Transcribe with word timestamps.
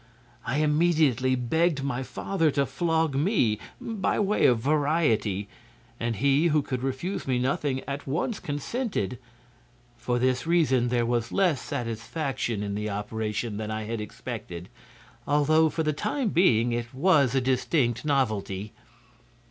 I 0.47 0.57
immediately 0.57 1.35
begged 1.35 1.83
my 1.83 2.01
father 2.01 2.49
to 2.49 2.65
flog 2.65 3.13
me, 3.13 3.59
by 3.79 4.19
way 4.19 4.47
of 4.47 4.57
variety; 4.57 5.47
and 5.99 6.15
he, 6.15 6.47
who 6.47 6.63
could 6.63 6.81
refuse 6.81 7.27
me 7.27 7.37
nothing, 7.37 7.81
at 7.87 8.07
once 8.07 8.39
consented. 8.39 9.19
For 9.97 10.17
this 10.17 10.47
reason 10.47 10.87
there 10.87 11.05
was 11.05 11.31
less 11.31 11.61
satisfaction 11.61 12.63
in 12.63 12.73
the 12.73 12.89
operation 12.89 13.57
than 13.57 13.69
I 13.69 13.83
had 13.83 14.01
expected, 14.01 14.69
although 15.27 15.69
for 15.69 15.83
the 15.83 15.93
time 15.93 16.29
being 16.29 16.71
it 16.71 16.91
was 16.95 17.35
a 17.35 17.39
distinct 17.41 18.03
novelty. 18.03 18.73